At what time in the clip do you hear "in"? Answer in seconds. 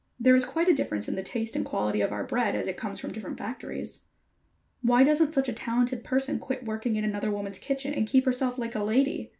1.07-1.13, 6.95-7.03